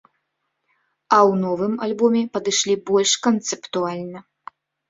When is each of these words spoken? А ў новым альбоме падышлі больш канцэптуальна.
А 1.17 1.19
ў 1.29 1.33
новым 1.43 1.73
альбоме 1.87 2.23
падышлі 2.39 2.75
больш 2.91 3.11
канцэптуальна. 3.29 4.19